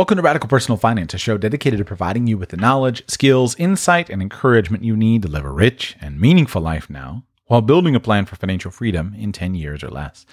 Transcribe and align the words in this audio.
Welcome 0.00 0.16
to 0.16 0.22
Radical 0.22 0.48
Personal 0.48 0.78
Finance, 0.78 1.12
a 1.12 1.18
show 1.18 1.36
dedicated 1.36 1.76
to 1.76 1.84
providing 1.84 2.26
you 2.26 2.38
with 2.38 2.48
the 2.48 2.56
knowledge, 2.56 3.02
skills, 3.06 3.54
insight, 3.56 4.08
and 4.08 4.22
encouragement 4.22 4.82
you 4.82 4.96
need 4.96 5.20
to 5.20 5.28
live 5.28 5.44
a 5.44 5.52
rich 5.52 5.94
and 6.00 6.18
meaningful 6.18 6.62
life 6.62 6.88
now 6.88 7.22
while 7.48 7.60
building 7.60 7.94
a 7.94 8.00
plan 8.00 8.24
for 8.24 8.34
financial 8.34 8.70
freedom 8.70 9.14
in 9.18 9.30
10 9.30 9.54
years 9.54 9.84
or 9.84 9.90
less. 9.90 10.24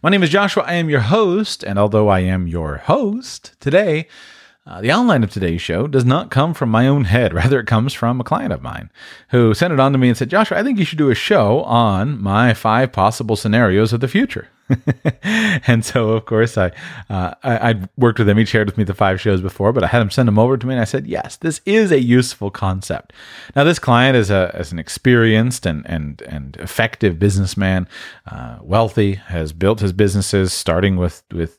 My 0.00 0.10
name 0.10 0.22
is 0.22 0.30
Joshua. 0.30 0.62
I 0.62 0.74
am 0.74 0.88
your 0.88 1.00
host, 1.00 1.64
and 1.64 1.76
although 1.76 2.06
I 2.06 2.20
am 2.20 2.46
your 2.46 2.76
host 2.76 3.56
today, 3.58 4.06
uh, 4.64 4.80
the 4.80 4.92
outline 4.92 5.24
of 5.24 5.32
today's 5.32 5.60
show 5.60 5.88
does 5.88 6.04
not 6.04 6.30
come 6.30 6.54
from 6.54 6.70
my 6.70 6.86
own 6.86 7.02
head. 7.06 7.34
Rather, 7.34 7.58
it 7.58 7.66
comes 7.66 7.92
from 7.92 8.20
a 8.20 8.24
client 8.24 8.52
of 8.52 8.62
mine 8.62 8.92
who 9.30 9.54
sent 9.54 9.72
it 9.72 9.80
on 9.80 9.90
to 9.90 9.98
me 9.98 10.06
and 10.06 10.16
said, 10.16 10.30
Joshua, 10.30 10.56
I 10.56 10.62
think 10.62 10.78
you 10.78 10.84
should 10.84 10.98
do 10.98 11.10
a 11.10 11.16
show 11.16 11.62
on 11.62 12.22
my 12.22 12.54
five 12.54 12.92
possible 12.92 13.34
scenarios 13.34 13.92
of 13.92 13.98
the 13.98 14.06
future. 14.06 14.50
and 15.22 15.84
so, 15.84 16.10
of 16.10 16.24
course, 16.24 16.58
I, 16.58 16.72
uh, 17.08 17.34
I 17.42 17.72
would 17.72 17.88
worked 17.96 18.18
with 18.18 18.28
him. 18.28 18.38
He 18.38 18.44
shared 18.44 18.66
with 18.66 18.78
me 18.78 18.84
the 18.84 18.94
five 18.94 19.20
shows 19.20 19.40
before, 19.40 19.72
but 19.72 19.84
I 19.84 19.88
had 19.88 20.02
him 20.02 20.10
send 20.10 20.28
them 20.28 20.38
over 20.38 20.56
to 20.56 20.66
me, 20.66 20.74
and 20.74 20.80
I 20.80 20.84
said, 20.84 21.06
"Yes, 21.06 21.36
this 21.36 21.60
is 21.66 21.92
a 21.92 22.00
useful 22.00 22.50
concept." 22.50 23.12
Now, 23.54 23.64
this 23.64 23.78
client 23.78 24.16
is 24.16 24.30
a 24.30 24.50
as 24.54 24.72
an 24.72 24.78
experienced 24.78 25.66
and 25.66 25.84
and 25.88 26.22
and 26.22 26.56
effective 26.56 27.18
businessman, 27.18 27.88
uh, 28.30 28.58
wealthy, 28.60 29.14
has 29.14 29.52
built 29.52 29.80
his 29.80 29.92
businesses 29.92 30.52
starting 30.52 30.96
with 30.96 31.22
with 31.32 31.58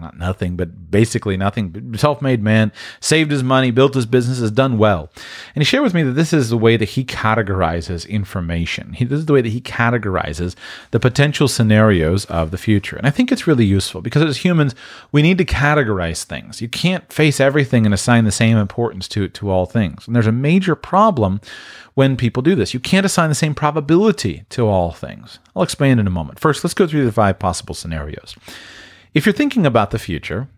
not 0.00 0.18
nothing, 0.18 0.56
but 0.56 0.90
basically 0.90 1.36
nothing. 1.36 1.94
Self 1.96 2.22
made 2.22 2.42
man, 2.42 2.72
saved 3.00 3.30
his 3.30 3.42
money, 3.42 3.70
built 3.70 3.94
his 3.94 4.06
business, 4.06 4.40
has 4.40 4.50
done 4.50 4.78
well. 4.78 5.10
And 5.54 5.62
he 5.62 5.64
shared 5.64 5.82
with 5.82 5.94
me 5.94 6.02
that 6.02 6.12
this 6.12 6.32
is 6.32 6.50
the 6.50 6.58
way 6.58 6.76
that 6.76 6.90
he 6.90 7.04
categorizes 7.04 8.08
information. 8.08 8.92
He, 8.94 9.04
this 9.04 9.20
is 9.20 9.26
the 9.26 9.32
way 9.32 9.42
that 9.42 9.48
he 9.52 9.60
categorizes 9.60 10.54
the 10.90 11.00
potential 11.00 11.48
scenarios 11.48 12.24
of 12.26 12.50
the 12.50 12.58
future. 12.58 12.96
And 12.96 13.06
I 13.06 13.10
think 13.10 13.30
it's 13.30 13.46
really 13.46 13.64
useful 13.64 14.00
because 14.00 14.22
as 14.22 14.38
humans, 14.38 14.74
we 15.12 15.22
need 15.22 15.38
to 15.38 15.44
categorize 15.44 16.24
things. 16.24 16.60
You 16.60 16.68
can't 16.68 17.12
face 17.12 17.40
everything 17.40 17.84
and 17.84 17.94
assign 17.94 18.24
the 18.24 18.32
same 18.32 18.56
importance 18.56 19.08
to, 19.08 19.24
it 19.24 19.34
to 19.34 19.50
all 19.50 19.66
things. 19.66 20.06
And 20.06 20.14
there's 20.14 20.26
a 20.26 20.32
major 20.32 20.74
problem 20.74 21.40
when 21.94 22.16
people 22.16 22.42
do 22.42 22.54
this. 22.54 22.74
You 22.74 22.80
can't 22.80 23.06
assign 23.06 23.28
the 23.28 23.34
same 23.34 23.54
probability 23.54 24.44
to 24.50 24.66
all 24.66 24.92
things. 24.92 25.38
I'll 25.54 25.62
explain 25.62 25.98
in 25.98 26.06
a 26.06 26.10
moment. 26.10 26.38
First, 26.38 26.64
let's 26.64 26.74
go 26.74 26.86
through 26.86 27.04
the 27.04 27.12
five 27.12 27.38
possible 27.38 27.74
scenarios. 27.74 28.36
If 29.14 29.24
you're 29.24 29.32
thinking 29.32 29.64
about 29.64 29.92
the 29.92 29.98
future, 29.98 30.48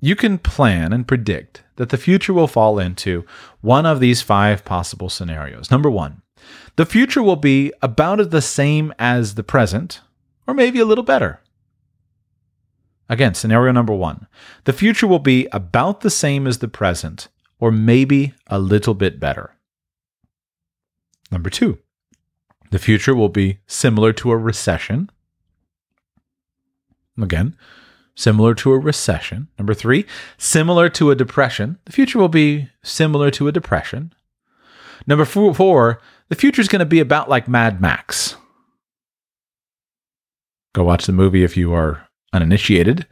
you 0.00 0.16
can 0.16 0.38
plan 0.38 0.92
and 0.92 1.06
predict 1.06 1.64
that 1.76 1.90
the 1.90 1.98
future 1.98 2.32
will 2.32 2.46
fall 2.46 2.78
into 2.78 3.24
one 3.60 3.84
of 3.84 4.00
these 4.00 4.22
five 4.22 4.64
possible 4.64 5.10
scenarios. 5.10 5.70
Number 5.70 5.90
one, 5.90 6.22
the 6.76 6.86
future 6.86 7.22
will 7.22 7.36
be 7.36 7.72
about 7.82 8.30
the 8.30 8.40
same 8.40 8.94
as 8.98 9.34
the 9.34 9.42
present, 9.42 10.00
or 10.46 10.54
maybe 10.54 10.80
a 10.80 10.86
little 10.86 11.04
better. 11.04 11.40
Again, 13.10 13.34
scenario 13.34 13.72
number 13.72 13.94
one 13.94 14.26
the 14.64 14.72
future 14.72 15.06
will 15.06 15.18
be 15.18 15.46
about 15.52 16.00
the 16.00 16.10
same 16.10 16.46
as 16.46 16.58
the 16.58 16.68
present, 16.68 17.28
or 17.60 17.70
maybe 17.70 18.34
a 18.46 18.58
little 18.58 18.94
bit 18.94 19.20
better. 19.20 19.56
Number 21.30 21.50
two, 21.50 21.78
the 22.70 22.78
future 22.78 23.14
will 23.14 23.28
be 23.28 23.58
similar 23.66 24.12
to 24.14 24.30
a 24.30 24.36
recession, 24.36 25.10
Again, 27.20 27.56
similar 28.14 28.54
to 28.56 28.72
a 28.72 28.78
recession. 28.78 29.48
Number 29.58 29.74
three, 29.74 30.06
similar 30.36 30.88
to 30.90 31.10
a 31.10 31.14
depression. 31.14 31.78
The 31.84 31.92
future 31.92 32.18
will 32.18 32.28
be 32.28 32.68
similar 32.82 33.30
to 33.32 33.48
a 33.48 33.52
depression. 33.52 34.12
Number 35.06 35.24
four, 35.24 36.00
the 36.28 36.34
future 36.34 36.60
is 36.60 36.68
going 36.68 36.80
to 36.80 36.86
be 36.86 37.00
about 37.00 37.28
like 37.28 37.48
Mad 37.48 37.80
Max. 37.80 38.36
Go 40.74 40.84
watch 40.84 41.06
the 41.06 41.12
movie 41.12 41.44
if 41.44 41.56
you 41.56 41.72
are 41.72 42.08
uninitiated. 42.32 43.06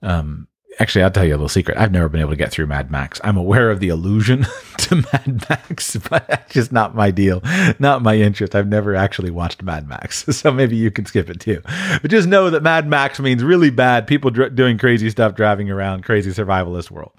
Um, 0.00 0.48
actually, 0.80 1.02
I'll 1.02 1.10
tell 1.10 1.24
you 1.24 1.32
a 1.32 1.36
little 1.36 1.48
secret. 1.48 1.78
I've 1.78 1.92
never 1.92 2.08
been 2.08 2.20
able 2.20 2.30
to 2.30 2.36
get 2.36 2.50
through 2.50 2.66
Mad 2.66 2.90
Max. 2.90 3.20
I'm 3.24 3.36
aware 3.36 3.70
of 3.70 3.80
the 3.80 3.88
allusion 3.88 4.46
to 4.78 4.96
Mad 4.96 5.44
Max, 5.48 5.96
but 6.10 6.26
that's 6.28 6.52
just 6.52 6.72
not 6.72 6.94
my 6.94 7.10
deal, 7.10 7.42
not 7.78 8.02
my 8.02 8.16
interest. 8.16 8.54
I've 8.54 8.68
never 8.68 8.94
actually 8.94 9.30
watched 9.30 9.62
Mad 9.62 9.88
Max, 9.88 10.24
so 10.36 10.52
maybe 10.52 10.76
you 10.76 10.90
can 10.90 11.06
skip 11.06 11.30
it 11.30 11.40
too. 11.40 11.62
But 12.02 12.10
just 12.10 12.28
know 12.28 12.50
that 12.50 12.62
Mad 12.62 12.88
Max 12.88 13.20
means 13.20 13.42
really 13.42 13.70
bad 13.70 14.06
people 14.06 14.30
dr- 14.30 14.54
doing 14.54 14.78
crazy 14.78 15.10
stuff, 15.10 15.34
driving 15.34 15.70
around, 15.70 16.04
crazy 16.04 16.30
survivalist 16.30 16.90
world. 16.90 17.12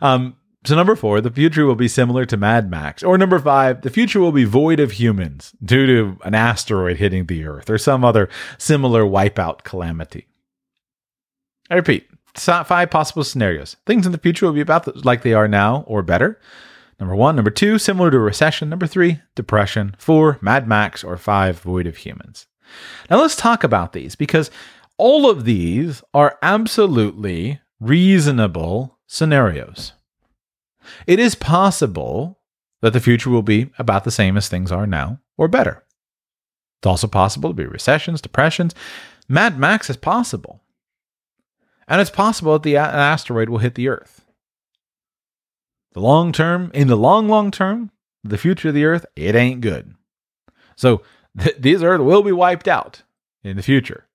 Um, 0.00 0.36
so 0.64 0.76
number 0.76 0.94
four, 0.94 1.20
the 1.20 1.30
future 1.30 1.66
will 1.66 1.74
be 1.74 1.88
similar 1.88 2.24
to 2.26 2.36
Mad 2.36 2.70
Max. 2.70 3.02
Or 3.02 3.18
number 3.18 3.40
five, 3.40 3.82
the 3.82 3.90
future 3.90 4.20
will 4.20 4.30
be 4.30 4.44
void 4.44 4.78
of 4.78 4.92
humans 4.92 5.52
due 5.62 5.86
to 5.86 6.18
an 6.24 6.34
asteroid 6.34 6.98
hitting 6.98 7.26
the 7.26 7.44
Earth 7.44 7.68
or 7.68 7.78
some 7.78 8.04
other 8.04 8.28
similar 8.58 9.02
wipeout 9.02 9.64
calamity. 9.64 10.28
I 11.68 11.74
repeat, 11.74 12.06
five 12.34 12.90
possible 12.90 13.24
scenarios. 13.24 13.76
Things 13.86 14.06
in 14.06 14.12
the 14.12 14.18
future 14.18 14.46
will 14.46 14.52
be 14.52 14.60
about 14.60 15.04
like 15.04 15.22
they 15.22 15.34
are 15.34 15.48
now 15.48 15.84
or 15.86 16.02
better. 16.02 16.40
Number 16.98 17.16
one. 17.16 17.36
Number 17.36 17.50
two, 17.50 17.78
similar 17.78 18.10
to 18.10 18.16
a 18.16 18.20
recession. 18.20 18.68
Number 18.68 18.86
three, 18.86 19.20
depression. 19.34 19.94
Four, 19.98 20.38
Mad 20.40 20.68
Max. 20.68 21.02
Or 21.02 21.16
five, 21.16 21.60
void 21.60 21.86
of 21.86 21.96
humans. 21.98 22.46
Now 23.10 23.20
let's 23.20 23.36
talk 23.36 23.64
about 23.64 23.92
these 23.92 24.14
because 24.14 24.50
all 24.98 25.28
of 25.28 25.44
these 25.44 26.02
are 26.14 26.38
absolutely 26.42 27.60
reasonable 27.80 28.98
scenarios. 29.06 29.92
It 31.06 31.18
is 31.18 31.34
possible 31.34 32.38
that 32.80 32.92
the 32.92 33.00
future 33.00 33.30
will 33.30 33.42
be 33.42 33.70
about 33.78 34.04
the 34.04 34.10
same 34.10 34.36
as 34.36 34.48
things 34.48 34.72
are 34.72 34.86
now 34.86 35.18
or 35.36 35.48
better. 35.48 35.84
It's 36.80 36.86
also 36.86 37.06
possible 37.06 37.50
to 37.50 37.54
be 37.54 37.66
recessions, 37.66 38.20
depressions. 38.20 38.74
Mad 39.28 39.58
Max 39.58 39.88
is 39.88 39.96
possible. 39.96 40.61
And 41.88 42.00
it's 42.00 42.10
possible 42.10 42.52
that 42.52 42.62
the 42.62 42.76
an 42.76 42.94
asteroid 42.94 43.48
will 43.48 43.58
hit 43.58 43.74
the 43.74 43.88
Earth. 43.88 44.24
The 45.92 46.00
long 46.00 46.32
term, 46.32 46.70
in 46.72 46.88
the 46.88 46.96
long, 46.96 47.28
long 47.28 47.50
term, 47.50 47.90
the 48.24 48.38
future 48.38 48.68
of 48.68 48.74
the 48.74 48.84
Earth, 48.84 49.04
it 49.16 49.34
ain't 49.34 49.60
good. 49.60 49.94
So 50.76 51.02
th- 51.38 51.56
this 51.58 51.82
Earth 51.82 52.00
will 52.00 52.22
be 52.22 52.32
wiped 52.32 52.68
out 52.68 53.02
in 53.44 53.56
the 53.56 53.62
future. 53.62 54.06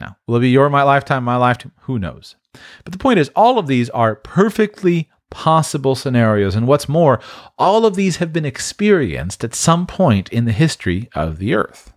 Now, 0.00 0.16
will 0.26 0.36
it 0.36 0.40
be 0.40 0.50
your 0.50 0.68
my 0.70 0.82
lifetime, 0.82 1.24
my 1.24 1.36
lifetime? 1.36 1.72
Who 1.82 1.98
knows? 1.98 2.36
But 2.84 2.92
the 2.92 2.98
point 2.98 3.18
is, 3.18 3.30
all 3.34 3.58
of 3.58 3.66
these 3.66 3.90
are 3.90 4.14
perfectly 4.16 5.10
possible 5.30 5.94
scenarios. 5.94 6.54
And 6.54 6.66
what's 6.66 6.88
more, 6.88 7.20
all 7.58 7.84
of 7.84 7.96
these 7.96 8.16
have 8.18 8.32
been 8.32 8.44
experienced 8.44 9.42
at 9.42 9.54
some 9.54 9.86
point 9.86 10.28
in 10.28 10.44
the 10.44 10.52
history 10.52 11.08
of 11.14 11.38
the 11.38 11.54
Earth. 11.54 11.92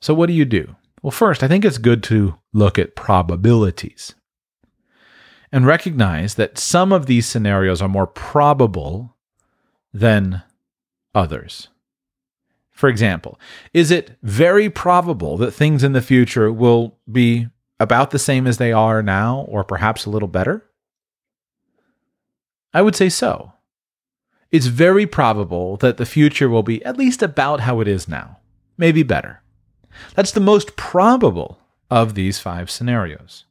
So, 0.00 0.12
what 0.12 0.26
do 0.26 0.34
you 0.34 0.44
do? 0.44 0.76
Well, 1.04 1.10
first, 1.10 1.42
I 1.42 1.48
think 1.48 1.66
it's 1.66 1.76
good 1.76 2.02
to 2.04 2.38
look 2.54 2.78
at 2.78 2.96
probabilities 2.96 4.14
and 5.52 5.66
recognize 5.66 6.36
that 6.36 6.56
some 6.56 6.94
of 6.94 7.04
these 7.04 7.26
scenarios 7.26 7.82
are 7.82 7.90
more 7.90 8.06
probable 8.06 9.14
than 9.92 10.42
others. 11.14 11.68
For 12.70 12.88
example, 12.88 13.38
is 13.74 13.90
it 13.90 14.16
very 14.22 14.70
probable 14.70 15.36
that 15.36 15.50
things 15.50 15.84
in 15.84 15.92
the 15.92 16.00
future 16.00 16.50
will 16.50 16.96
be 17.12 17.48
about 17.78 18.10
the 18.10 18.18
same 18.18 18.46
as 18.46 18.56
they 18.56 18.72
are 18.72 19.02
now, 19.02 19.44
or 19.46 19.62
perhaps 19.62 20.06
a 20.06 20.10
little 20.10 20.26
better? 20.26 20.64
I 22.72 22.80
would 22.80 22.96
say 22.96 23.10
so. 23.10 23.52
It's 24.50 24.68
very 24.68 25.06
probable 25.06 25.76
that 25.76 25.98
the 25.98 26.06
future 26.06 26.48
will 26.48 26.62
be 26.62 26.82
at 26.82 26.96
least 26.96 27.22
about 27.22 27.60
how 27.60 27.80
it 27.80 27.88
is 27.88 28.08
now, 28.08 28.38
maybe 28.78 29.02
better. 29.02 29.42
That's 30.14 30.32
the 30.32 30.40
most 30.40 30.76
probable 30.76 31.58
of 31.90 32.14
these 32.14 32.38
five 32.38 32.70
scenarios. 32.70 33.44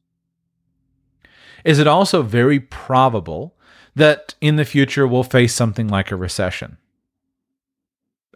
Is 1.64 1.80
it 1.80 1.88
also 1.88 2.22
very 2.22 2.59
probable 2.59 3.56
that 3.96 4.36
in 4.42 4.56
the 4.56 4.66
future 4.66 5.08
we'll 5.08 5.24
face 5.24 5.54
something 5.54 5.88
like 5.88 6.12
a 6.12 6.16
recession? 6.16 6.78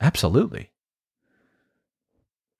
Absolutely. 0.01 0.69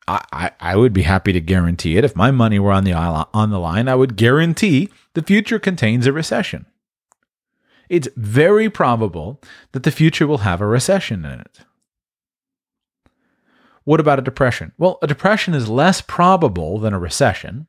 I, 0.07 0.51
I, 0.61 0.77
would 0.77 0.93
be 0.93 1.01
happy 1.01 1.33
to 1.33 1.41
guarantee 1.41 1.97
it. 1.97 2.05
If 2.05 2.15
my 2.15 2.31
money 2.31 2.59
were 2.59 2.71
on 2.71 2.85
the, 2.85 2.93
on 2.93 3.49
the 3.49 3.59
line, 3.59 3.89
I 3.89 3.95
would 3.95 4.15
guarantee 4.15 4.89
the 5.15 5.21
future 5.21 5.59
contains 5.59 6.07
a 6.07 6.13
recession. 6.13 6.65
It's 7.89 8.07
very 8.15 8.69
probable 8.69 9.41
that 9.73 9.83
the 9.83 9.91
future 9.91 10.25
will 10.25 10.39
have 10.39 10.61
a 10.61 10.65
recession 10.65 11.25
in 11.25 11.41
it. 11.41 11.59
What 13.87 14.01
about 14.01 14.19
a 14.19 14.21
depression? 14.21 14.73
Well, 14.77 14.99
a 15.01 15.07
depression 15.07 15.53
is 15.53 15.69
less 15.69 16.01
probable 16.01 16.77
than 16.77 16.91
a 16.91 16.99
recession, 16.99 17.67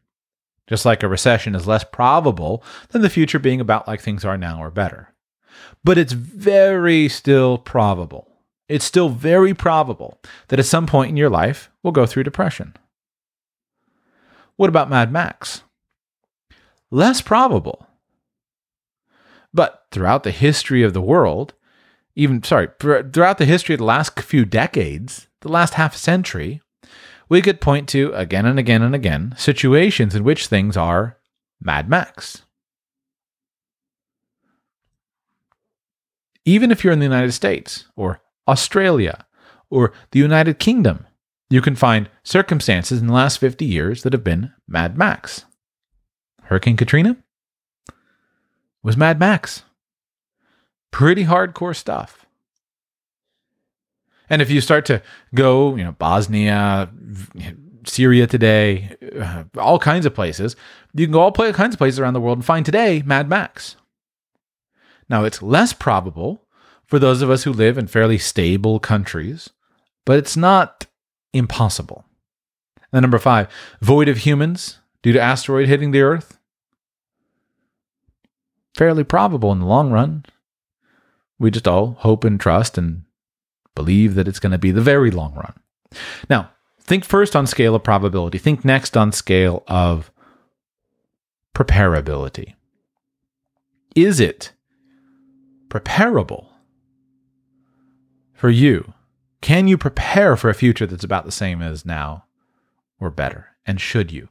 just 0.66 0.84
like 0.84 1.04
a 1.04 1.08
recession 1.08 1.54
is 1.54 1.68
less 1.68 1.84
probable 1.84 2.64
than 2.88 3.02
the 3.02 3.08
future 3.08 3.38
being 3.38 3.60
about 3.60 3.86
like 3.86 4.00
things 4.00 4.24
are 4.24 4.36
now 4.36 4.60
or 4.60 4.72
better. 4.72 5.14
But 5.84 5.96
it's 5.96 6.14
very 6.14 7.08
still 7.08 7.56
probable. 7.56 8.26
It's 8.68 8.84
still 8.84 9.10
very 9.10 9.54
probable 9.54 10.18
that 10.48 10.58
at 10.58 10.66
some 10.66 10.88
point 10.88 11.10
in 11.10 11.16
your 11.16 11.30
life 11.30 11.70
we'll 11.84 11.92
go 11.92 12.04
through 12.04 12.24
depression. 12.24 12.74
What 14.56 14.68
about 14.68 14.90
Mad 14.90 15.12
Max? 15.12 15.62
Less 16.90 17.20
probable. 17.20 17.86
But 19.54 19.84
throughout 19.92 20.24
the 20.24 20.32
history 20.32 20.82
of 20.82 20.94
the 20.94 21.00
world, 21.00 21.54
even, 22.16 22.42
sorry, 22.42 22.70
throughout 22.80 23.38
the 23.38 23.44
history 23.44 23.76
of 23.76 23.78
the 23.78 23.84
last 23.84 24.18
few 24.18 24.44
decades, 24.44 25.27
the 25.40 25.48
last 25.48 25.74
half 25.74 25.96
century, 25.96 26.60
we 27.28 27.42
could 27.42 27.60
point 27.60 27.88
to 27.90 28.12
again 28.14 28.46
and 28.46 28.58
again 28.58 28.82
and 28.82 28.94
again 28.94 29.34
situations 29.36 30.14
in 30.14 30.24
which 30.24 30.46
things 30.46 30.76
are 30.76 31.18
Mad 31.60 31.88
Max. 31.88 32.42
Even 36.44 36.70
if 36.70 36.82
you're 36.82 36.92
in 36.92 36.98
the 36.98 37.04
United 37.04 37.32
States 37.32 37.84
or 37.94 38.20
Australia 38.46 39.26
or 39.70 39.92
the 40.12 40.18
United 40.18 40.58
Kingdom, 40.58 41.06
you 41.50 41.60
can 41.60 41.76
find 41.76 42.08
circumstances 42.22 43.00
in 43.00 43.06
the 43.06 43.12
last 43.12 43.38
50 43.38 43.64
years 43.64 44.02
that 44.02 44.12
have 44.12 44.24
been 44.24 44.52
Mad 44.66 44.96
Max. 44.96 45.44
Hurricane 46.44 46.76
Katrina 46.76 47.16
was 48.82 48.96
Mad 48.96 49.18
Max. 49.18 49.64
Pretty 50.90 51.24
hardcore 51.24 51.76
stuff. 51.76 52.17
And 54.30 54.42
if 54.42 54.50
you 54.50 54.60
start 54.60 54.84
to 54.86 55.02
go, 55.34 55.76
you 55.76 55.84
know, 55.84 55.92
Bosnia, 55.92 56.90
Syria 57.86 58.26
today, 58.26 58.96
uh, 59.18 59.44
all 59.56 59.78
kinds 59.78 60.06
of 60.06 60.14
places, 60.14 60.56
you 60.94 61.06
can 61.06 61.12
go 61.12 61.20
all 61.20 61.32
kinds 61.32 61.74
of 61.74 61.78
places 61.78 61.98
around 61.98 62.14
the 62.14 62.20
world 62.20 62.38
and 62.38 62.44
find 62.44 62.64
today 62.66 63.02
Mad 63.04 63.28
Max. 63.28 63.76
Now, 65.08 65.24
it's 65.24 65.42
less 65.42 65.72
probable 65.72 66.46
for 66.84 66.98
those 66.98 67.22
of 67.22 67.30
us 67.30 67.44
who 67.44 67.52
live 67.52 67.78
in 67.78 67.86
fairly 67.86 68.18
stable 68.18 68.78
countries, 68.78 69.50
but 70.04 70.18
it's 70.18 70.36
not 70.36 70.86
impossible. 71.32 72.04
And 72.92 73.02
number 73.02 73.18
five, 73.18 73.48
void 73.80 74.08
of 74.08 74.18
humans 74.18 74.78
due 75.02 75.12
to 75.12 75.20
asteroid 75.20 75.68
hitting 75.68 75.90
the 75.90 76.02
Earth. 76.02 76.38
Fairly 78.74 79.04
probable 79.04 79.52
in 79.52 79.60
the 79.60 79.66
long 79.66 79.90
run. 79.90 80.24
We 81.38 81.50
just 81.50 81.68
all 81.68 81.96
hope 82.00 82.24
and 82.24 82.40
trust 82.40 82.78
and 82.78 83.04
believe 83.78 84.14
that 84.14 84.26
it's 84.26 84.40
going 84.40 84.52
to 84.52 84.58
be 84.58 84.70
the 84.70 84.80
very 84.80 85.10
long 85.10 85.34
run. 85.34 85.54
Now, 86.28 86.50
think 86.80 87.04
first 87.04 87.36
on 87.36 87.46
scale 87.46 87.74
of 87.74 87.84
probability. 87.84 88.38
Think 88.38 88.64
next 88.64 88.96
on 88.96 89.12
scale 89.12 89.62
of 89.68 90.10
preparability. 91.54 92.54
Is 93.94 94.20
it 94.20 94.52
preparable 95.68 96.52
for 98.34 98.48
you 98.50 98.94
can 99.40 99.68
you 99.68 99.78
prepare 99.78 100.36
for 100.36 100.50
a 100.50 100.54
future 100.54 100.86
that's 100.86 101.04
about 101.04 101.24
the 101.24 101.32
same 101.32 101.62
as 101.62 101.84
now 101.84 102.24
or 103.00 103.10
better? 103.10 103.48
And 103.66 103.80
should 103.80 104.10
you? 104.10 104.28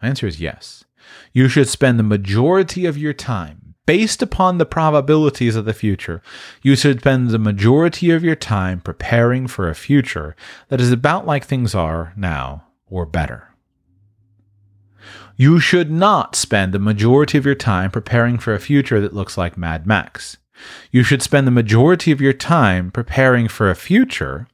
My 0.00 0.08
answer 0.08 0.26
is 0.26 0.40
yes. 0.40 0.84
You 1.32 1.48
should 1.48 1.68
spend 1.68 1.98
the 1.98 2.04
majority 2.04 2.86
of 2.86 2.96
your 2.96 3.12
time, 3.12 3.63
based 3.86 4.22
upon 4.22 4.58
the 4.58 4.66
probabilities 4.66 5.56
of 5.56 5.64
the 5.64 5.74
future, 5.74 6.22
you 6.62 6.76
should 6.76 7.00
spend 7.00 7.30
the 7.30 7.38
majority 7.38 8.10
of 8.10 8.24
your 8.24 8.36
time 8.36 8.80
preparing 8.80 9.46
for 9.46 9.68
a 9.68 9.74
future 9.74 10.34
that 10.68 10.80
is 10.80 10.90
about 10.90 11.26
like 11.26 11.44
things 11.44 11.74
are 11.74 12.12
now 12.16 12.64
or 12.86 13.04
better. 13.04 13.48
You 15.36 15.58
should 15.58 15.90
not 15.90 16.36
spend 16.36 16.72
the 16.72 16.78
majority 16.78 17.36
of 17.38 17.44
your 17.44 17.56
time 17.56 17.90
preparing 17.90 18.38
for 18.38 18.54
a 18.54 18.60
future 18.60 19.00
that 19.00 19.14
looks 19.14 19.36
like 19.36 19.58
Mad 19.58 19.86
Max. 19.86 20.36
You 20.92 21.02
should 21.02 21.22
spend 21.22 21.46
the 21.46 21.50
majority 21.50 22.12
of 22.12 22.20
your 22.20 22.32
time 22.32 22.92
preparing 22.92 23.48
for 23.48 23.68
a 23.68 23.74
future 23.74 24.46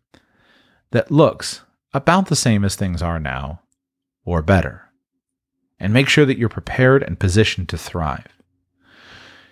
that 0.91 1.11
looks 1.11 1.61
about 1.93 2.29
the 2.29 2.37
same 2.37 2.65
as 2.65 2.77
things 2.77 3.03
are 3.03 3.21
now, 3.21 3.61
or 4.25 4.41
better. 4.41 4.87
And 5.79 5.93
make 5.93 6.09
sure 6.09 6.25
that 6.25 6.39
you're 6.39 6.49
prepared 6.49 7.03
and 7.03 7.21
positioned 7.21 7.69
to 7.69 7.79
thrive. 7.79 8.40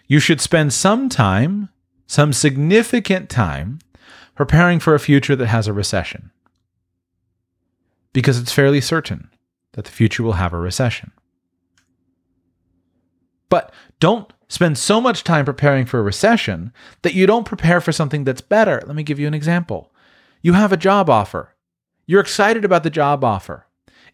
You 0.08 0.20
should 0.20 0.40
spend 0.40 0.72
some 0.72 1.08
time, 1.08 1.68
some 2.06 2.32
significant 2.32 3.28
time, 3.28 3.78
preparing 4.34 4.80
for 4.80 4.94
a 4.94 5.00
future 5.00 5.36
that 5.36 5.46
has 5.46 5.66
a 5.66 5.72
recession. 5.72 6.30
Because 8.12 8.38
it's 8.38 8.52
fairly 8.52 8.80
certain 8.80 9.30
that 9.72 9.84
the 9.84 9.90
future 9.90 10.22
will 10.22 10.32
have 10.32 10.54
a 10.54 10.58
recession. 10.58 11.12
But 13.50 13.72
don't 14.00 14.32
spend 14.48 14.78
so 14.78 15.00
much 15.00 15.24
time 15.24 15.44
preparing 15.44 15.84
for 15.84 16.00
a 16.00 16.02
recession 16.02 16.72
that 17.02 17.14
you 17.14 17.26
don't 17.26 17.44
prepare 17.44 17.80
for 17.80 17.92
something 17.92 18.24
that's 18.24 18.40
better. 18.40 18.82
Let 18.86 18.96
me 18.96 19.02
give 19.02 19.18
you 19.18 19.26
an 19.26 19.34
example. 19.34 19.92
You 20.40 20.54
have 20.54 20.72
a 20.72 20.76
job 20.76 21.10
offer. 21.10 21.54
You're 22.06 22.20
excited 22.20 22.64
about 22.64 22.82
the 22.82 22.90
job 22.90 23.22
offer. 23.22 23.66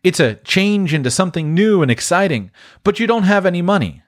It's 0.02 0.20
a 0.20 0.34
change 0.36 0.92
into 0.92 1.10
something 1.10 1.54
new 1.54 1.82
and 1.82 1.90
exciting, 1.90 2.50
but 2.82 2.98
you 2.98 3.06
don't 3.06 3.22
have 3.22 3.46
any 3.46 3.62
money. 3.62 4.02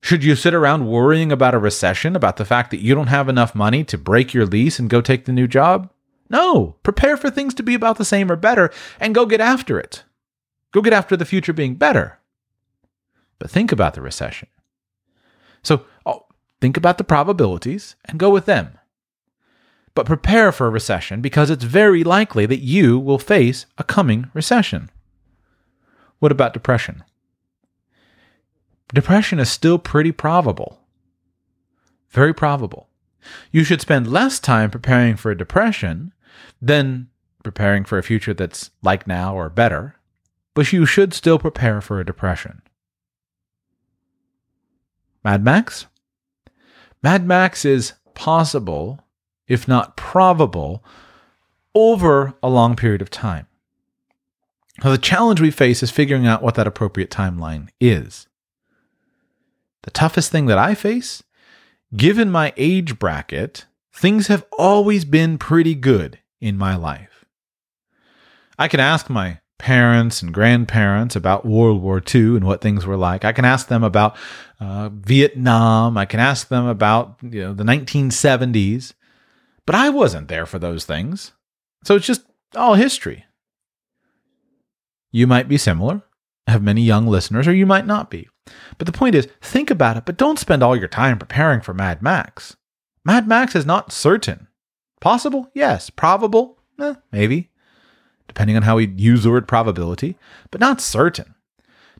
Should 0.00 0.24
you 0.24 0.36
sit 0.36 0.54
around 0.54 0.86
worrying 0.86 1.32
about 1.32 1.54
a 1.54 1.58
recession, 1.58 2.14
about 2.14 2.36
the 2.36 2.44
fact 2.44 2.70
that 2.70 2.80
you 2.80 2.94
don't 2.94 3.08
have 3.08 3.28
enough 3.28 3.54
money 3.54 3.84
to 3.84 3.98
break 3.98 4.32
your 4.32 4.46
lease 4.46 4.78
and 4.78 4.88
go 4.88 5.00
take 5.00 5.24
the 5.24 5.32
new 5.32 5.46
job? 5.46 5.90
No, 6.30 6.76
prepare 6.82 7.16
for 7.16 7.30
things 7.30 7.54
to 7.54 7.62
be 7.62 7.74
about 7.74 7.98
the 7.98 8.04
same 8.04 8.30
or 8.30 8.36
better 8.36 8.70
and 9.00 9.14
go 9.14 9.26
get 9.26 9.40
after 9.40 9.78
it. 9.78 10.04
Go 10.72 10.82
get 10.82 10.92
after 10.92 11.16
the 11.16 11.24
future 11.24 11.52
being 11.52 11.74
better. 11.74 12.18
But 13.38 13.50
think 13.50 13.72
about 13.72 13.94
the 13.94 14.02
recession. 14.02 14.48
So 15.62 15.84
oh, 16.04 16.26
think 16.60 16.76
about 16.76 16.98
the 16.98 17.04
probabilities 17.04 17.96
and 18.04 18.18
go 18.18 18.30
with 18.30 18.46
them. 18.46 18.78
But 19.94 20.06
prepare 20.06 20.52
for 20.52 20.66
a 20.66 20.70
recession 20.70 21.20
because 21.20 21.50
it's 21.50 21.64
very 21.64 22.04
likely 22.04 22.46
that 22.46 22.60
you 22.60 22.98
will 22.98 23.18
face 23.18 23.66
a 23.78 23.84
coming 23.84 24.30
recession. 24.34 24.90
What 26.18 26.32
about 26.32 26.52
depression? 26.52 27.04
Depression 28.92 29.38
is 29.38 29.50
still 29.50 29.78
pretty 29.78 30.12
probable. 30.12 30.80
Very 32.10 32.32
probable. 32.32 32.88
You 33.50 33.64
should 33.64 33.80
spend 33.80 34.10
less 34.10 34.40
time 34.40 34.70
preparing 34.70 35.16
for 35.16 35.30
a 35.30 35.36
depression 35.36 36.14
than 36.60 37.08
preparing 37.42 37.84
for 37.84 37.98
a 37.98 38.02
future 38.02 38.34
that's 38.34 38.70
like 38.82 39.06
now 39.06 39.34
or 39.34 39.50
better, 39.50 39.96
but 40.54 40.72
you 40.72 40.86
should 40.86 41.12
still 41.12 41.38
prepare 41.38 41.80
for 41.80 42.00
a 42.00 42.06
depression. 42.06 42.62
Mad 45.22 45.44
Max? 45.44 45.86
Mad 47.02 47.26
Max 47.26 47.64
is 47.64 47.92
possible, 48.14 49.00
if 49.46 49.68
not 49.68 49.96
probable, 49.96 50.82
over 51.74 52.34
a 52.42 52.48
long 52.48 52.74
period 52.74 53.02
of 53.02 53.10
time. 53.10 53.46
Now, 54.82 54.90
the 54.90 54.98
challenge 54.98 55.40
we 55.40 55.50
face 55.50 55.82
is 55.82 55.90
figuring 55.90 56.26
out 56.26 56.42
what 56.42 56.54
that 56.54 56.66
appropriate 56.66 57.10
timeline 57.10 57.68
is. 57.80 58.26
The 59.82 59.90
toughest 59.90 60.30
thing 60.30 60.46
that 60.46 60.58
I 60.58 60.74
face, 60.74 61.22
given 61.96 62.30
my 62.30 62.52
age 62.56 62.98
bracket, 62.98 63.66
things 63.94 64.26
have 64.26 64.44
always 64.58 65.04
been 65.04 65.38
pretty 65.38 65.74
good 65.74 66.18
in 66.40 66.56
my 66.56 66.76
life. 66.76 67.24
I 68.58 68.68
can 68.68 68.80
ask 68.80 69.08
my 69.08 69.40
parents 69.58 70.22
and 70.22 70.32
grandparents 70.32 71.16
about 71.16 71.44
World 71.44 71.82
War 71.82 72.02
II 72.14 72.36
and 72.36 72.44
what 72.44 72.60
things 72.60 72.86
were 72.86 72.96
like. 72.96 73.24
I 73.24 73.32
can 73.32 73.44
ask 73.44 73.68
them 73.68 73.82
about 73.82 74.16
uh, 74.60 74.88
Vietnam. 74.92 75.96
I 75.96 76.06
can 76.06 76.20
ask 76.20 76.48
them 76.48 76.66
about 76.66 77.16
you 77.22 77.42
know 77.42 77.52
the 77.54 77.64
1970s, 77.64 78.94
but 79.66 79.74
I 79.74 79.90
wasn't 79.90 80.28
there 80.28 80.46
for 80.46 80.58
those 80.58 80.84
things, 80.84 81.32
so 81.84 81.96
it's 81.96 82.06
just 82.06 82.22
all 82.56 82.74
history. 82.74 83.24
You 85.10 85.26
might 85.26 85.48
be 85.48 85.58
similar, 85.58 86.02
have 86.48 86.62
many 86.62 86.82
young 86.82 87.06
listeners, 87.06 87.46
or 87.46 87.54
you 87.54 87.66
might 87.66 87.86
not 87.86 88.10
be. 88.10 88.28
But 88.78 88.86
the 88.86 88.92
point 88.92 89.14
is, 89.14 89.28
think 89.40 89.70
about 89.70 89.96
it, 89.96 90.04
but 90.06 90.16
don't 90.16 90.38
spend 90.38 90.62
all 90.62 90.76
your 90.76 90.88
time 90.88 91.18
preparing 91.18 91.60
for 91.60 91.74
Mad 91.74 92.02
Max. 92.02 92.56
Mad 93.04 93.28
Max 93.28 93.54
is 93.54 93.66
not 93.66 93.92
certain. 93.92 94.48
Possible? 95.00 95.50
Yes. 95.54 95.90
Probable? 95.90 96.58
Eh, 96.80 96.94
maybe 97.12 97.50
depending 98.28 98.56
on 98.56 98.62
how 98.62 98.76
we 98.76 98.86
use 98.86 99.24
the 99.24 99.30
word 99.30 99.48
probability, 99.48 100.16
but 100.50 100.60
not 100.60 100.80
certain. 100.80 101.34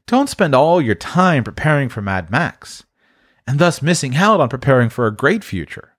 Don't 0.07 0.29
spend 0.29 0.55
all 0.55 0.81
your 0.81 0.95
time 0.95 1.43
preparing 1.43 1.89
for 1.89 2.01
Mad 2.01 2.31
Max, 2.31 2.85
and 3.47 3.59
thus 3.59 3.83
missing 3.83 4.15
out 4.15 4.41
on 4.41 4.49
preparing 4.49 4.91
for 4.91 5.07
a 5.07 5.15
great 5.15 5.43
future. 5.43 5.97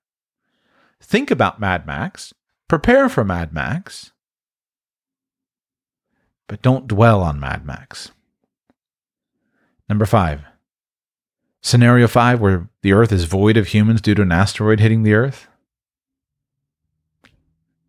Think 1.01 1.29
about 1.29 1.60
Mad 1.60 1.86
Max, 1.86 2.34
prepare 2.68 3.10
for 3.10 3.25
Mad 3.25 3.51
Max, 3.51 4.12
but 6.48 6.62
don't 6.62 6.88
dwell 6.88 7.22
on 7.22 7.39
Mad 7.39 7.65
Max. 7.65 8.12
Number 9.89 10.05
five. 10.05 10.41
Scenario 11.62 12.08
five, 12.08 12.39
where 12.39 12.69
the 12.84 12.93
Earth 12.93 13.12
is 13.12 13.25
void 13.25 13.58
of 13.58 13.67
humans 13.67 14.01
due 14.01 14.15
to 14.15 14.22
an 14.22 14.31
asteroid 14.31 14.79
hitting 14.79 15.03
the 15.03 15.13
Earth. 15.13 15.48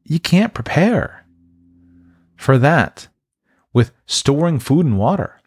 You 0.02 0.18
can't 0.18 0.54
prepare 0.54 1.24
for 2.36 2.58
that 2.58 3.06
with 3.72 3.92
storing 4.06 4.58
food 4.58 4.86
and 4.86 4.98
water. 4.98 5.40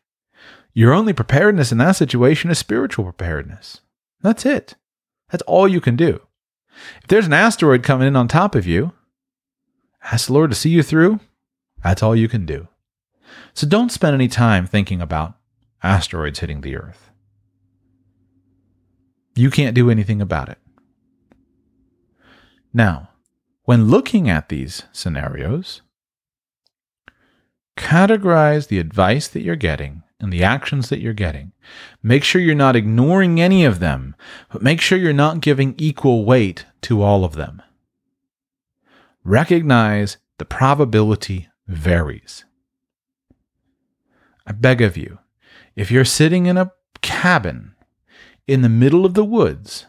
Your 0.74 0.94
only 0.94 1.12
preparedness 1.12 1.72
in 1.72 1.80
that 1.80 1.98
situation 1.98 2.50
is 2.50 2.60
spiritual 2.60 3.04
preparedness. 3.04 3.82
That's 4.22 4.46
it. 4.46 4.76
That's 5.30 5.44
all 5.44 5.68
you 5.68 5.82
can 5.82 5.96
do. 5.96 6.22
If 7.02 7.08
there's 7.08 7.26
an 7.26 7.34
asteroid 7.34 7.84
coming 7.84 8.08
in 8.08 8.16
on 8.16 8.28
top 8.28 8.56
of 8.56 8.66
you, 8.66 8.94
ask 10.04 10.28
the 10.28 10.34
Lord 10.34 10.52
to 10.52 10.56
see 10.56 10.70
you 10.70 10.82
through. 10.82 11.20
That's 11.84 12.02
all 12.02 12.16
you 12.16 12.30
can 12.30 12.46
do. 12.46 12.70
So 13.54 13.68
don't 13.68 13.92
spend 13.92 14.14
any 14.14 14.28
time 14.28 14.66
thinking 14.66 15.02
about 15.02 15.36
asteroids 15.84 16.40
hitting 16.40 16.62
the 16.62 16.76
earth. 16.76 17.12
You 19.36 19.50
can't 19.50 19.76
do 19.76 19.90
anything 19.90 20.22
about 20.22 20.50
it. 20.50 20.58
Now, 22.74 23.10
when 23.66 23.90
looking 23.90 24.30
at 24.30 24.50
these 24.50 24.84
scenarios, 24.92 25.82
categorize 27.78 28.68
the 28.68 28.80
advice 28.80 29.28
that 29.28 29.42
you're 29.42 29.56
getting 29.56 30.04
and 30.20 30.32
the 30.32 30.44
actions 30.44 30.88
that 30.90 31.00
you're 31.00 31.14
getting. 31.14 31.52
Make 32.02 32.24
sure 32.24 32.40
you're 32.40 32.56
not 32.56 32.78
ignoring 32.78 33.42
any 33.42 33.66
of 33.66 33.80
them, 33.80 34.16
but 34.52 34.62
make 34.62 34.80
sure 34.80 34.98
you're 34.98 35.12
not 35.12 35.42
giving 35.42 35.76
equal 35.78 36.24
weight 36.24 36.66
to 36.84 37.02
all 37.02 37.26
of 37.26 37.34
them. 37.34 37.62
Recognize 39.26 40.18
the 40.38 40.46
probability 40.46 41.50
varies. 41.68 42.46
I 44.48 44.54
beg 44.54 44.82
of 44.82 44.96
you, 44.96 45.20
if 45.76 45.92
you're 45.92 46.06
sitting 46.06 46.46
in 46.46 46.58
a 46.58 46.72
cabin 47.02 47.74
in 48.48 48.62
the 48.62 48.70
middle 48.70 49.06
of 49.06 49.14
the 49.14 49.26
woods, 49.26 49.86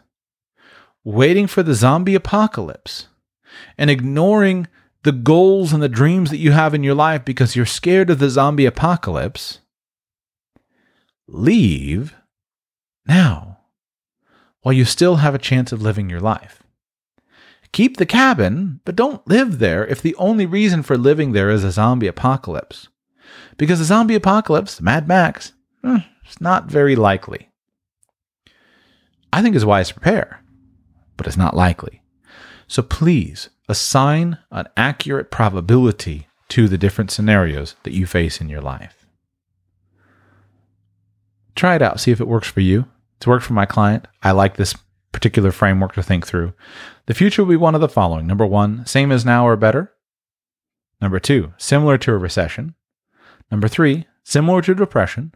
waiting 1.03 1.47
for 1.47 1.63
the 1.63 1.75
zombie 1.75 2.15
apocalypse, 2.15 3.09
and 3.77 3.91
ignoring 3.91 4.67
the 5.03 5.13
goals 5.13 5.73
and 5.73 5.83
the 5.83 5.89
dreams 5.89 6.31
that 6.31 6.39
you 6.39 6.53
have 6.53 6.75
in 6.75 6.83
your 6.83 6.95
life 6.95 7.25
because 7.25 7.55
you're 7.55 7.67
scared 7.67 8.11
of 8.11 8.19
the 8.19 8.31
zombie 8.31 8.67
apocalypse, 8.67 9.61
leave 11.27 12.15
now 13.07 13.59
while 14.63 14.73
you 14.73 14.85
still 14.85 15.17
have 15.17 15.35
a 15.35 15.39
chance 15.39 15.73
of 15.73 15.83
living 15.83 16.09
your 16.09 16.21
life. 16.21 16.63
Keep 17.73 17.97
the 17.97 18.07
cabin, 18.07 18.81
but 18.85 18.97
don't 18.97 19.27
live 19.29 19.59
there 19.59 19.87
if 19.87 20.01
the 20.01 20.15
only 20.15 20.47
reason 20.47 20.83
for 20.83 20.97
living 20.97 21.33
there 21.33 21.51
is 21.51 21.65
a 21.65 21.73
zombie 21.73 22.07
apocalypse. 22.07 22.89
Because 23.59 23.81
a 23.81 23.85
zombie 23.85 24.15
apocalypse, 24.15 24.81
Mad 24.81 25.07
Max, 25.07 25.53
eh, 25.85 26.01
it's 26.25 26.41
not 26.41 26.67
very 26.67 26.97
likely. 26.97 27.51
I 29.33 29.43
think 29.43 29.57
it's 29.57 29.65
wise 29.65 29.89
to 29.89 29.95
prepare, 29.95 30.43
but 31.17 31.27
it's 31.27 31.37
not 31.37 31.57
likely. 31.57 32.03
So 32.67 32.83
please 32.83 33.51
assign 33.69 34.39
an 34.51 34.69
accurate 34.77 35.31
probability 35.31 36.29
to 36.49 36.69
the 36.69 36.79
different 36.79 37.11
scenarios 37.11 37.75
that 37.83 37.93
you 37.93 38.07
face 38.07 38.41
in 38.41 38.49
your 38.49 38.61
life. 38.61 39.07
Try 41.57 41.77
it 41.77 41.83
out, 41.83 42.01
see 42.01 42.11
if 42.11 42.21
it 42.21 42.29
works 42.29 42.49
for 42.49 42.61
you. 42.61 42.87
It's 43.17 43.27
worked 43.27 43.45
for 43.45 43.53
my 43.53 43.67
client. 43.67 44.07
I 44.23 44.33
like 44.33 44.57
this 44.57 44.75
particular 45.13 45.53
framework 45.53 45.95
to 45.95 46.03
think 46.03 46.27
through. 46.27 46.53
The 47.07 47.15
future 47.15 47.43
will 47.43 47.51
be 47.51 47.57
one 47.57 47.75
of 47.75 47.81
the 47.81 47.89
following 47.89 48.27
number 48.27 48.47
one, 48.47 48.85
same 48.87 49.13
as 49.13 49.25
now 49.25 49.47
or 49.47 49.57
better. 49.57 49.93
Number 51.01 51.21
two, 51.21 51.53
similar 51.57 51.99
to 51.99 52.13
a 52.13 52.19
recession. 52.19 52.75
Number 53.51 53.69
three, 53.69 54.07
similar 54.25 54.63
to 54.63 54.75
depression. 54.75 55.33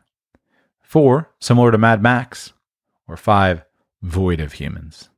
Four, 0.89 1.29
similar 1.39 1.71
to 1.71 1.77
Mad 1.77 2.01
Max. 2.03 2.55
Or 3.07 3.19
five, 3.19 3.63
void 4.01 4.41
of 4.41 4.55
humans. 4.55 5.11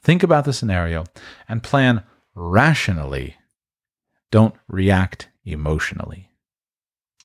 Think 0.00 0.22
about 0.22 0.46
the 0.46 0.54
scenario 0.54 1.04
and 1.46 1.62
plan 1.62 2.04
rationally. 2.34 3.36
Don't 4.30 4.54
react 4.68 5.28
emotionally. 5.44 6.30